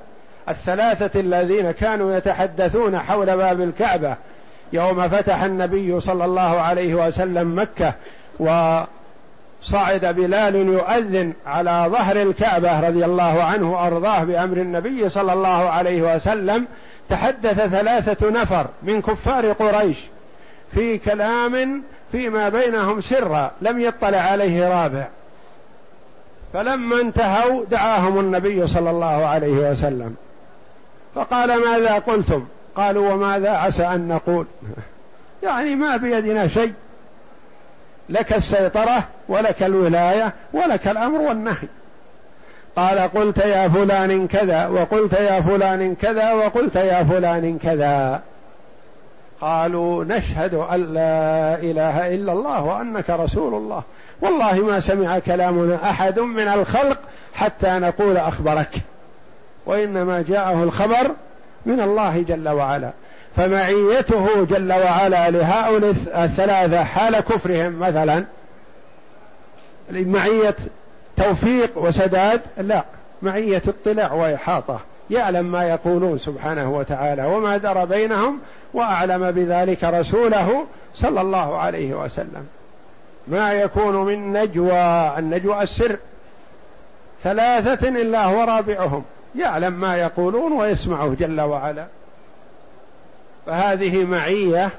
الثلاثة 0.49 1.21
الذين 1.21 1.71
كانوا 1.71 2.17
يتحدثون 2.17 2.99
حول 2.99 3.37
باب 3.37 3.61
الكعبة. 3.61 4.17
يوم 4.73 5.09
فتح 5.09 5.43
النبي 5.43 6.01
صلى 6.01 6.25
الله 6.25 6.61
عليه 6.61 6.95
وسلم 6.95 7.59
مكة 7.59 7.93
وصعد 9.63 10.05
بلال 10.05 10.55
يؤذن 10.55 11.33
على 11.47 11.87
ظهر 11.89 12.23
الكعبة 12.23 12.89
رضي 12.89 13.05
الله 13.05 13.43
عنه 13.43 13.73
وأرضاه 13.73 14.25
بأمر 14.25 14.57
النبي 14.57 15.09
صلى 15.09 15.33
الله 15.33 15.71
عليه 15.71 16.15
وسلم 16.15 16.67
تحدث 17.09 17.67
ثلاثة 17.67 18.31
نفر 18.31 18.67
من 18.83 19.03
كفار 19.03 19.53
قريش 19.53 19.99
في 20.75 20.99
كلام 20.99 21.83
فيما 22.13 22.49
بينهم 22.49 23.01
سرا 23.01 23.51
لم 23.61 23.81
يطلع 23.81 24.19
عليه 24.19 24.69
رابع. 24.69 25.07
فلما 26.53 27.01
انتهوا 27.01 27.65
دعاهم 27.65 28.21
النبي 28.21 28.67
صلى 28.67 28.91
الله 28.91 29.27
عليه 29.27 29.71
وسلم. 29.71 30.15
فقال 31.15 31.49
ماذا 31.49 31.95
قلتم؟ 31.95 32.47
قالوا 32.77 33.13
وماذا 33.13 33.51
عسى 33.51 33.83
أن 33.83 34.09
نقول؟ 34.09 34.47
يعني 35.43 35.75
ما 35.75 35.97
بيدنا 35.97 36.49
شيء. 36.49 36.73
لك 38.09 38.33
السيطرة 38.33 39.05
ولك 39.29 39.63
الولاية 39.63 40.33
ولك 40.53 40.89
الأمر 40.89 41.21
والنهي. 41.21 41.69
قال 42.77 42.99
قلت 42.99 43.39
يا 43.39 43.69
فلان 43.69 44.27
كذا 44.27 44.67
وقلت 44.67 45.13
يا 45.13 45.41
فلان 45.41 45.95
كذا 45.95 46.33
وقلت 46.33 46.77
يا 46.77 47.05
فلان 47.05 47.59
كذا. 47.59 48.21
قالوا 49.41 50.05
نشهد 50.05 50.55
أن 50.55 50.95
لا 50.95 51.55
إله 51.55 52.15
إلا 52.15 52.33
الله 52.33 52.63
وأنك 52.63 53.11
رسول 53.11 53.55
الله. 53.55 53.83
والله 54.21 54.55
ما 54.55 54.81
سمع 54.81 55.19
كلامنا 55.19 55.91
أحد 55.91 56.19
من 56.19 56.49
الخلق 56.49 56.99
حتى 57.35 57.69
نقول 57.71 58.17
أخبرك. 58.17 58.71
وإنما 59.67 60.25
جاءه 60.29 60.63
الخبر 60.63 61.11
من 61.67 61.81
الله 61.81 62.23
جل 62.23 62.49
وعلا. 62.49 62.91
فمعيته 63.37 64.45
جل 64.45 64.73
وعلا 64.73 65.31
لهؤلاء 65.31 65.91
الثلاثة 66.25 66.85
حال 66.85 67.21
كفرهم 67.21 67.79
مثلا. 67.79 68.25
معية 69.91 70.55
توفيق 71.17 71.79
وسداد 71.79 72.41
لا. 72.59 72.85
معية 73.23 73.63
اطلاع 73.69 74.13
وإحاطة. 74.13 74.81
يعلم 75.11 75.53
ما 75.53 75.65
يقولون 75.65 76.19
سبحانه 76.19 76.71
وتعالى 76.71 77.25
وما 77.25 77.57
درى 77.57 77.87
بينهم 77.87 78.39
وأعلم 78.75 79.31
بذلك 79.31 79.85
رسوله 79.85 80.67
صلى 80.95 81.21
الله 81.21 81.59
عليه 81.59 81.95
وسلم. 81.95 82.47
ما 83.29 83.53
يكون 83.53 83.97
من 83.97 84.33
نجوى 84.33 85.19
النجوى 85.19 85.63
السر. 85.63 85.97
ثلاثة 87.25 87.89
إلا 87.89 88.25
هو 88.25 88.45
رابعهم. 88.45 89.05
يعلم 89.39 89.73
ما 89.73 89.97
يقولون 89.97 90.53
ويسمعه 90.53 91.15
جل 91.21 91.41
وعلا. 91.41 91.87
فهذه 93.47 94.05
معية 94.05 94.71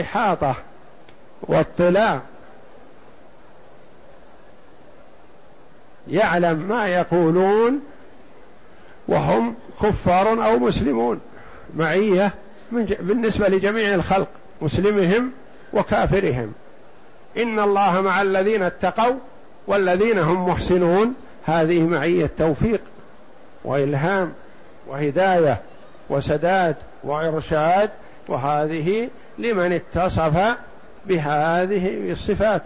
إحاطة 0.00 0.56
واطلاع. 1.42 2.20
يعلم 6.08 6.58
ما 6.58 6.86
يقولون 6.86 7.80
وهم 9.08 9.54
كفار 9.82 10.46
أو 10.46 10.58
مسلمون. 10.58 11.20
معية 11.76 12.32
من 12.72 12.84
بالنسبة 12.84 13.48
لجميع 13.48 13.94
الخلق 13.94 14.28
مسلمهم 14.62 15.32
وكافرهم. 15.72 16.52
إن 17.36 17.58
الله 17.58 18.00
مع 18.00 18.22
الذين 18.22 18.62
اتقوا 18.62 19.14
والذين 19.66 20.18
هم 20.18 20.48
محسنون. 20.48 21.14
هذه 21.44 21.82
معية 21.82 22.30
توفيق 22.38 22.80
وإلهام 23.64 24.32
وهداية 24.86 25.60
وسداد 26.10 26.76
وإرشاد 27.06 27.90
وهذه 28.28 29.08
لمن 29.38 29.72
اتصف 29.72 30.56
بهذه 31.06 32.10
الصفات 32.12 32.62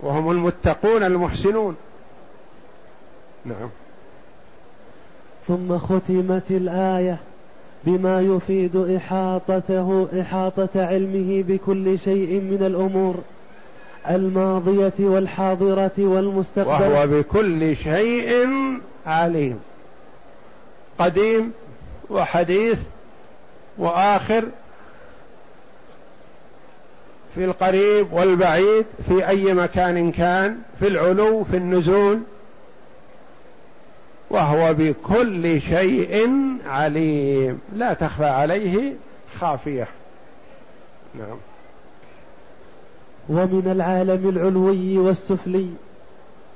وهم 0.00 0.30
المتقون 0.30 1.02
المحسنون. 1.02 1.76
نعم. 3.44 3.68
ثم 5.48 5.78
ختمت 5.78 6.50
الآية 6.50 7.16
بما 7.84 8.20
يفيد 8.20 8.76
إحاطته 8.76 10.08
إحاطة 10.20 10.68
علمه 10.76 11.44
بكل 11.48 11.98
شيء 11.98 12.40
من 12.40 12.66
الأمور 12.66 13.14
الماضية 14.10 14.92
والحاضرة 14.98 15.92
والمستقبل. 15.98 16.68
وهو 16.68 17.06
بكل 17.06 17.76
شيء 17.76 18.48
عليم. 19.06 19.60
قديم 20.98 21.52
وحديث 22.10 22.78
وآخر 23.78 24.44
في 27.34 27.44
القريب 27.44 28.12
والبعيد 28.12 28.86
في 29.08 29.28
أي 29.28 29.54
مكان 29.54 30.12
كان 30.12 30.58
في 30.78 30.86
العلو 30.86 31.44
في 31.44 31.56
النزول 31.56 32.20
وهو 34.30 34.74
بكل 34.74 35.60
شيء 35.60 36.30
عليم. 36.66 37.60
لا 37.72 37.92
تخفى 37.92 38.26
عليه 38.26 38.92
خافية. 39.40 39.88
نعم. 41.14 41.36
ومن 43.28 43.72
العالم 43.72 44.28
العلوي 44.28 44.98
والسفلي 44.98 45.68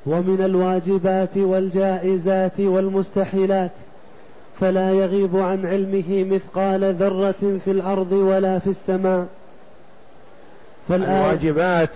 ومن 0.07 0.43
الواجبات 0.45 1.37
والجائزات 1.37 2.61
والمستحيلات 2.61 3.71
فلا 4.63 4.91
يغيب 4.91 5.37
عن 5.37 5.67
علمه 5.67 6.25
مثقال 6.35 6.95
ذرة 6.95 7.61
في 7.65 7.71
الأرض 7.71 8.13
ولا 8.13 8.59
في 8.59 8.67
السماء. 8.67 9.27
الواجبات 10.91 11.91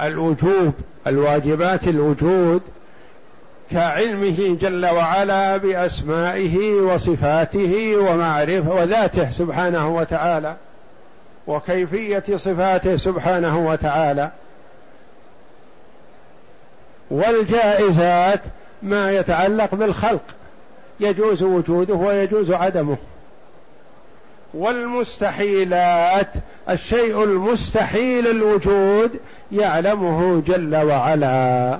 الوجوب 0.00 0.72
الواجبات 1.06 1.88
الوجود 1.88 2.62
كعلمه 3.70 4.56
جل 4.60 4.86
وعلا 4.86 5.56
بأسمائه 5.56 6.72
وصفاته 6.72 7.96
ومعرفة 7.96 8.74
وذاته 8.74 9.30
سبحانه 9.30 9.96
وتعالى 9.96 10.56
وكيفية 11.46 12.24
صفاته 12.36 12.96
سبحانه 12.96 13.68
وتعالى. 13.68 14.30
والجائزات 17.10 18.40
ما 18.82 19.12
يتعلق 19.12 19.74
بالخلق. 19.74 20.22
يجوز 21.02 21.42
وجوده 21.42 21.94
ويجوز 21.94 22.50
عدمه. 22.50 22.96
والمستحيلات 24.54 26.32
الشيء 26.70 27.24
المستحيل 27.24 28.26
الوجود 28.26 29.10
يعلمه 29.52 30.40
جل 30.40 30.76
وعلا. 30.76 31.78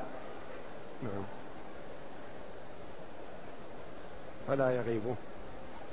فلا 4.48 4.70
يغيب. 4.70 5.02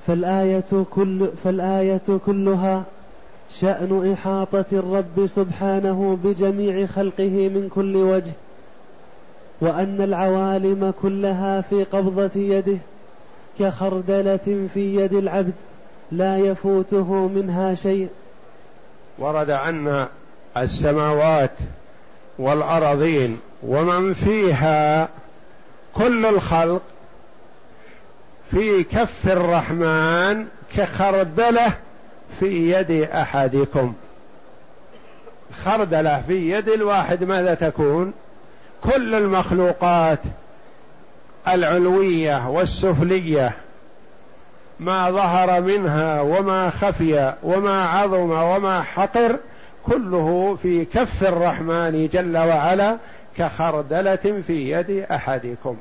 فالآية 0.08 0.86
كل 0.92 1.30
فالآية 1.44 2.20
كلها 2.26 2.84
شأن 3.60 4.14
إحاطة 4.14 4.66
الرب 4.72 5.26
سبحانه 5.26 6.18
بجميع 6.24 6.86
خلقه 6.86 7.50
من 7.50 7.70
كل 7.76 7.96
وجه 7.96 8.32
وأن 9.62 10.02
العوالم 10.02 10.94
كلها 11.02 11.62
في 11.62 11.84
قبضة 11.84 12.32
يده 12.36 12.78
كخردلة 13.60 14.68
في 14.74 14.96
يد 14.96 15.14
العبد 15.14 15.54
لا 16.12 16.38
يفوته 16.38 17.14
منها 17.28 17.76
شيء. 17.76 18.10
ورد 19.18 19.50
أن 19.50 20.08
السماوات 20.58 21.52
والأراضين 22.40 23.40
ومن 23.64 24.14
فيها 24.14 25.10
كل 25.96 26.26
الخلق 26.26 26.82
في 28.52 28.84
كف 28.84 29.28
الرحمن 29.28 30.46
كخردلة 30.76 31.74
في 32.40 32.72
يد 32.72 32.92
أحدكم. 32.92 33.94
خردلة 35.66 36.24
في 36.28 36.52
يد 36.52 36.70
الواحد 36.70 37.24
ماذا 37.24 37.54
تكون؟ 37.54 38.14
كل 38.84 39.16
المخلوقات 39.16 40.20
العلوية 41.54 42.50
والسفلية 42.50 43.52
ما 44.80 45.12
ظهر 45.12 45.62
منها 45.62 46.22
وما 46.22 46.70
خفي 46.70 47.34
وما 47.44 47.86
عظم 47.86 48.32
وما 48.32 48.82
حقر 48.82 49.40
كله 49.86 50.58
في 50.62 50.86
كف 50.86 51.24
الرحمن 51.24 52.08
جل 52.08 52.38
وعلا 52.38 52.98
كخردلة 53.38 54.42
في 54.48 54.72
يد 54.72 55.06
أحدكم. 55.12 55.78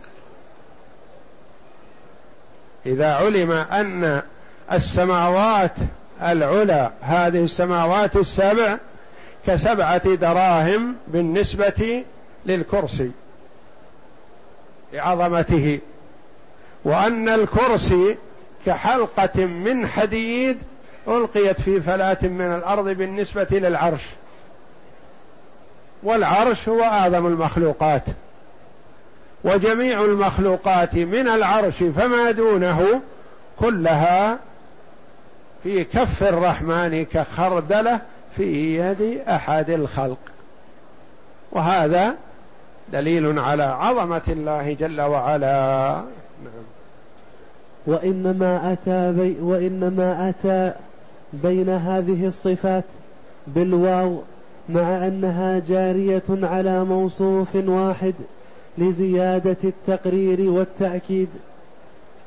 إذا 2.87 3.15
علم 3.15 3.53
أن 3.53 4.23
السماوات 4.73 5.75
العلى 6.23 6.91
هذه 7.01 7.45
السماوات 7.45 8.17
السبع 8.17 8.77
كسبعة 9.47 10.15
دراهم 10.15 10.95
بالنسبة 11.09 12.05
للكرسي. 12.47 13.11
لعظمته 14.93 15.81
وأن 16.85 17.29
الكرسي 17.29 18.17
كحلقة 18.67 19.47
من 19.47 19.87
حديد 19.87 20.59
ألقيت 21.09 21.61
في 21.61 21.81
فلاة 21.81 22.19
من 22.23 22.55
الأرض 22.55 22.89
بالنسبة 22.89 23.47
للعرش. 23.51 24.03
والعرش 26.03 26.69
هو 26.69 26.83
أعظم 26.83 27.27
المخلوقات 27.27 28.03
وجميع 29.45 30.05
المخلوقات 30.05 30.95
من 30.95 31.29
العرش 31.29 31.75
فما 31.75 32.31
دونه 32.31 33.01
كلها 33.59 34.39
في 35.63 35.85
كف 35.85 36.23
الرحمن 36.23 37.05
كخردلة 37.05 38.01
في 38.37 38.79
يد 38.79 39.21
أحد 39.29 39.71
الخلق. 39.71 40.19
وهذا 41.53 42.15
دليل 42.93 43.39
على 43.39 43.63
عظمة 43.63 44.23
الله 44.29 44.73
جل 44.73 45.01
وعلا 45.01 45.95
نعم. 46.45 46.65
وإنما 47.87 48.73
أتى 48.73 49.13
بي 49.13 49.37
وإنما 49.41 50.29
أتى 50.29 50.73
بين 51.33 51.69
هذه 51.69 52.27
الصفات 52.27 52.85
بالواو 53.47 54.23
مع 54.69 55.07
أنها 55.07 55.59
جارية 55.59 56.23
على 56.29 56.85
موصوف 56.85 57.49
واحد 57.55 58.15
لزيادة 58.79 59.57
التقرير 59.65 60.51
والتأكيد 60.51 61.29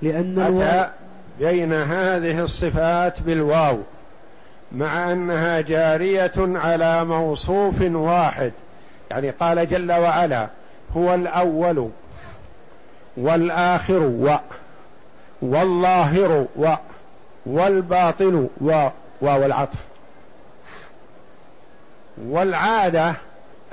لأن 0.02 0.40
أتى 0.40 0.92
بين 1.40 1.74
هذه 1.74 2.40
الصفات 2.40 3.22
بالواو 3.22 3.78
مع 4.72 5.12
أنها 5.12 5.62
جارية 5.62 6.32
على 6.38 7.06
موصوف 7.06 7.82
واحد 7.82 8.52
يعني 9.12 9.30
قال 9.30 9.70
جل 9.70 9.92
وعلا 9.92 10.48
هو 10.98 11.14
الأول 11.14 11.90
والآخر 13.18 14.00
و 14.00 14.36
والظاهر 15.42 16.46
و 16.56 16.74
والباطن 17.46 18.48
و 18.62 18.88
واو 19.22 19.46
العطف 19.46 19.80
والعادة 22.18 23.14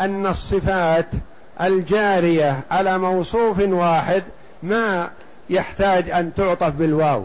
أن 0.01 0.27
الصفات 0.27 1.07
الجارية 1.61 2.61
على 2.70 2.98
موصوف 2.98 3.59
واحد 3.59 4.22
ما 4.62 5.11
يحتاج 5.51 6.11
أن 6.11 6.35
تعطف 6.35 6.68
بالواو. 6.68 7.24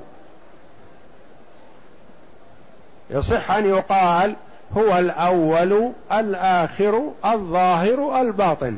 يصح 3.09 3.51
أن 3.51 3.65
يقال 3.65 4.35
هو 4.77 4.99
الأول 4.99 5.91
الآخر 6.11 7.01
الظاهر 7.25 8.21
الباطن. 8.21 8.77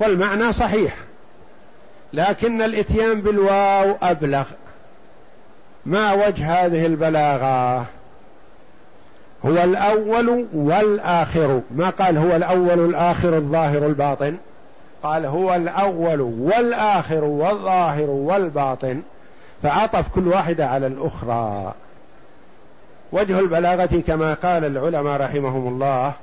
والمعنى 0.00 0.52
صحيح. 0.52 0.96
لكن 2.12 2.62
الإتيان 2.62 3.20
بالواو 3.20 3.96
أبلغ. 4.02 4.44
ما 5.86 6.12
وجه 6.12 6.64
هذه 6.64 6.86
البلاغة؟ 6.86 7.78
هو 9.46 9.64
الأول 9.64 10.46
والآخر. 10.54 11.60
ما 11.70 11.90
قال 11.90 12.18
هو 12.18 12.36
الأول 12.36 12.84
الآخر 12.90 13.36
الظاهر 13.36 13.86
الباطن؟ 13.86 14.36
قال 15.02 15.26
هو 15.26 15.54
الأول 15.54 16.20
والآخر 16.20 17.24
والظاهر 17.24 18.10
والباطن. 18.10 19.02
فعطف 19.62 20.08
كل 20.08 20.28
واحدة 20.28 20.66
على 20.66 20.86
الأخرى. 20.86 21.74
وجه 23.12 23.38
البلاغة 23.38 24.02
كما 24.06 24.34
قال 24.34 24.64
العلماء 24.64 25.20
رحمهم 25.20 25.68
الله 25.68 26.14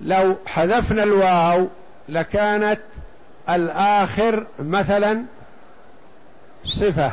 لو 0.00 0.36
حذفنا 0.46 1.02
الواو 1.02 1.68
لكانت 2.08 2.80
الآخر 3.48 4.46
مثلا 4.58 5.22
صفة 6.64 7.12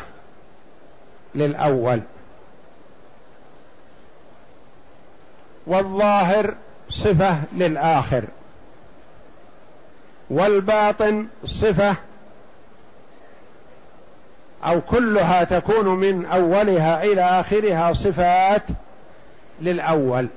للأول. 1.36 2.02
والظاهر 5.68 6.56
صفة 6.90 7.42
للآخر. 7.54 8.24
والباطن 10.30 11.28
صفة 11.46 11.96
أو 14.66 14.82
كلها 14.82 15.44
تكون 15.44 15.88
من 15.88 16.26
أولها 16.26 17.04
إلى 17.04 17.22
آخرها 17.22 17.94
صفات 17.94 18.62
للأول. 19.62 20.28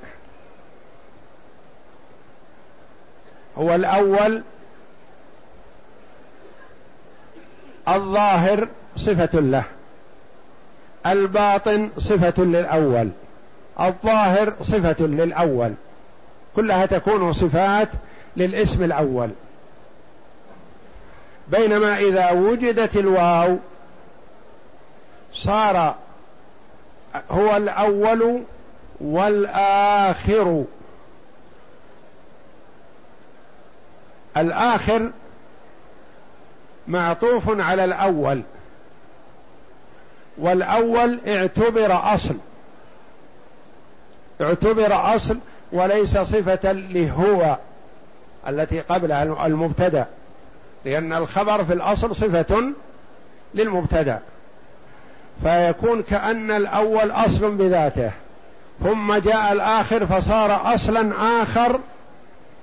هو 3.58 3.74
الأول 3.74 4.42
الظاهر 7.88 8.68
صفة 8.96 9.40
له 9.40 9.64
الباطن 11.06 11.90
صفة 11.98 12.42
للأول 12.44 13.10
الظاهر 13.80 14.52
صفة 14.62 15.06
للأول. 15.06 15.74
كلها 16.56 16.86
تكون 16.86 17.32
صفات 17.32 17.88
للاسم 18.36 18.84
الأول. 18.84 19.30
بينما 21.48 21.98
إذا 21.98 22.30
وجدت 22.30 22.96
الواو 22.96 23.58
صار 25.38 25.94
هو 27.30 27.56
الأول 27.56 28.42
والآخر. 29.00 30.64
الآخر 34.36 35.10
معطوف 36.88 37.60
على 37.60 37.84
الأول 37.84 38.42
والأول 40.38 41.20
اعتبر 41.26 42.14
أصل 42.14 42.36
اعتبر 44.40 45.14
أصل 45.14 45.38
وليس 45.72 46.18
صفة 46.18 46.72
لهو 46.72 47.56
التي 48.48 48.80
قبلها 48.80 49.46
المبتدأ 49.46 50.06
لأن 50.84 51.12
الخبر 51.12 51.64
في 51.64 51.72
الأصل 51.72 52.16
صفة 52.16 52.72
للمبتدأ. 53.54 54.20
فيكون 55.42 56.02
كأن 56.02 56.50
الأول 56.50 57.10
أصل 57.10 57.50
بذاته 57.54 58.10
ثم 58.84 59.14
جاء 59.14 59.52
الآخر 59.52 60.06
فصار 60.06 60.74
أصلا 60.74 61.12
آخر 61.42 61.80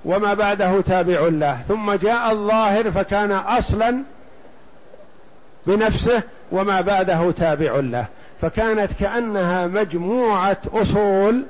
وما 0.04 0.34
بعده 0.34 0.80
تابع 0.80 1.20
له. 1.20 1.58
ثم 1.68 1.92
جاء 1.92 2.32
الظاهر 2.32 2.90
فكان 2.90 3.32
أصلا 3.32 4.02
بنفسه 5.66 6.22
وما 6.52 6.80
بعده 6.80 7.30
تابع 7.30 7.72
له. 7.76 8.06
فكانت 8.40 8.92
كأنها 9.00 9.66
مجموعة 9.66 10.56
أصول 10.72 11.44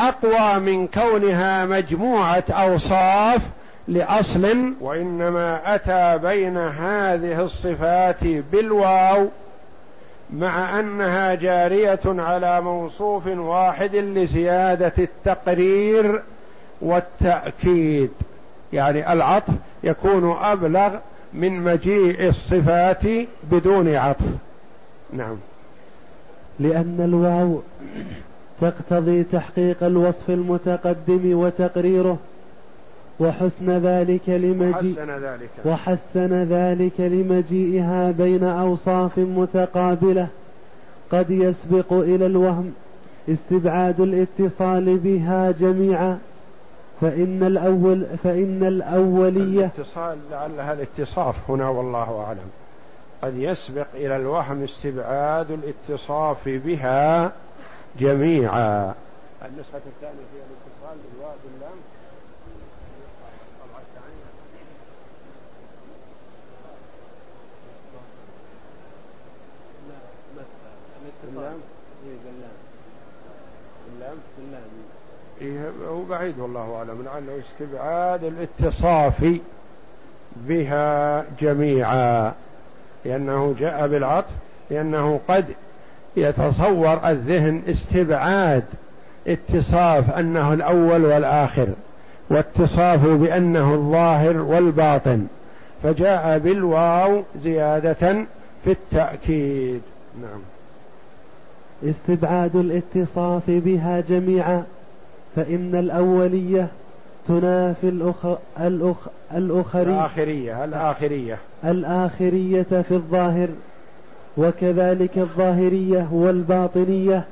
أقوى 0.00 0.60
من 0.60 0.86
كونها 0.86 1.64
مجموعة 1.64 2.44
أوصاف 2.50 3.42
لأصل 3.88 4.74
وإنما 4.80 5.74
أتى 5.74 6.18
بين 6.18 6.56
هذه 6.56 7.42
الصفات 7.42 8.24
بالواو. 8.24 9.28
مع 10.32 10.80
أنها 10.80 11.34
جارية 11.34 12.00
على 12.04 12.60
موصوف 12.60 13.26
واحد 13.26 13.94
لزيادة 13.94 14.92
التقرير 14.98 16.22
والتأكيد. 16.80 18.10
يعني 18.72 19.12
العطف 19.12 19.54
يكون 19.84 20.36
أبلغ 20.40 20.96
من 21.32 21.60
مجيء 21.60 22.28
الصفات 22.28 23.02
بدون 23.50 23.94
عطف. 23.94 24.26
نعم. 25.12 25.36
لأن 26.60 26.96
الواو 27.04 27.60
تقتضي 28.60 29.22
تحقيق 29.22 29.84
الوصف 29.84 30.30
المتقدم 30.30 31.38
وتقريره 31.38 32.18
وحسن 33.20 33.70
ذلك 33.70 34.28
لمجيء 34.28 34.92
وحسن 34.92 35.10
ذلك. 35.10 35.50
وحسن 35.64 36.42
ذلك 36.42 37.00
لمجيئها 37.00 38.10
بين 38.10 38.44
أوصاف 38.44 39.18
متقابلة. 39.18 40.26
قد 41.12 41.30
يسبق 41.30 41.92
إلى 41.92 42.26
الوهم 42.26 42.72
استبعاد 43.28 44.00
الاتصال 44.00 44.98
بها 44.98 45.50
جميعا. 45.50 46.18
فإن 47.00 47.42
الأول 47.42 48.06
فإن 48.24 48.64
الأولية 48.64 49.70
الاتصال 49.76 50.18
لعلها 50.30 50.72
الاتصاف 50.72 51.50
هنا 51.50 51.68
والله 51.68 52.24
أعلم. 52.26 52.50
قد 53.22 53.36
يسبق 53.36 53.86
إلى 53.94 54.16
الوهم 54.16 54.62
استبعاد 54.64 55.46
الاتصاف 55.50 56.48
بها 56.48 57.32
جميعا. 58.00 58.94
النسخة 59.44 59.82
الثانية 59.86 60.24
فيها 60.32 60.44
الاتصال 60.50 60.98
بالواو 61.12 61.34
باللام. 61.44 61.78
اللام 71.36 71.60
إيه 72.06 72.16
اللام 72.34 72.56
اللام 73.94 74.16
اللام 74.38 74.62
إيه 75.40 75.88
هو 75.88 76.02
بعيد 76.02 76.38
والله 76.38 76.76
أعلم 76.76 77.02
لعله 77.04 77.40
استبعاد 77.40 78.24
الاتصاف 78.24 79.40
بها 80.36 81.24
جميعا. 81.40 82.32
لأنه 83.04 83.54
جاء 83.58 83.88
بالعطف 83.88 84.30
لأنه 84.70 85.20
قد 85.28 85.44
يتصور 86.16 87.08
الذهن 87.10 87.62
استبعاد 87.68 88.64
اتصاف 89.26 90.10
أنه 90.10 90.52
الأول 90.52 91.04
والآخر 91.04 91.68
واتصاف 92.30 93.06
بأنه 93.06 93.74
الظاهر 93.74 94.36
والباطن. 94.36 95.26
فجاء 95.82 96.38
بالواو 96.38 97.22
زيادة 97.42 98.24
في 98.64 98.70
التأكيد. 98.70 99.82
نعم. 100.22 100.40
استبعاد 101.84 102.56
الاتصاف 102.56 103.42
بها 103.48 104.00
جميعا 104.00 104.64
فإن 105.36 105.74
الأولية 105.74 106.68
تنافي 107.28 107.88
الأخ... 107.88 108.26
الأخ... 108.60 108.96
الأخرية 109.34 109.94
الآخرية 109.94 110.64
الآخرية. 110.64 111.38
الآخرية 111.64 112.62
في 112.62 112.90
الظاهر 112.90 113.48
وكذلك 114.36 115.18
الظاهرية 115.18 116.08
والباطنية. 116.12 117.24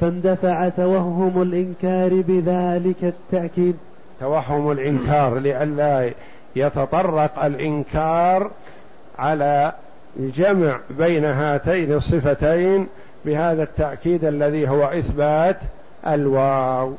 فاندفع 0.00 0.68
توهم 0.68 1.42
الإنكار 1.42 2.22
بذلك 2.28 3.04
التأكيد. 3.04 3.76
توهم 4.20 4.70
الإنكار 4.72 5.38
لئلا 5.38 6.10
يتطرق 6.56 7.44
الإنكار 7.44 8.50
على 9.18 9.72
الجمع 10.18 10.80
بين 10.90 11.24
هاتين 11.24 11.94
الصفتين 11.94 12.86
بهذا 13.24 13.62
التأكيد 13.62 14.24
الذي 14.24 14.68
هو 14.68 14.84
إثبات 14.84 15.56
الواو. 16.06 16.92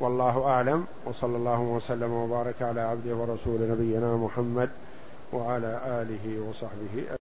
والله 0.00 0.46
أعلم. 0.46 0.84
وصلى 1.06 1.36
الله 1.36 1.60
وسلم 1.60 2.12
وبارك 2.12 2.54
على 2.60 2.80
عبده 2.80 3.14
ورسول 3.14 3.70
نبينا 3.70 4.16
محمد 4.16 4.68
وعلى 5.32 5.80
آله 5.86 6.48
وصحبه 6.48 7.12